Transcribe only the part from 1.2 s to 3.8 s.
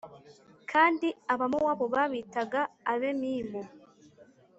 Abamowabu babitaga Abemimu.